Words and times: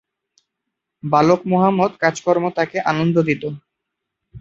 বালক 1.03 1.41
মোহাম্মদ 1.45 1.91
কাজকর্ম 2.03 2.45
তাকে 2.57 2.77
আনন্দ 2.91 3.15
দিতো। 3.27 3.47